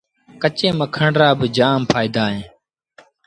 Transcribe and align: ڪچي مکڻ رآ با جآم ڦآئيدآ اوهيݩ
ڪچي 0.41 0.69
مکڻ 0.79 1.09
رآ 1.21 1.29
با 1.39 1.45
جآم 1.57 1.79
ڦآئيدآ 1.89 2.23
اوهيݩ 2.29 2.45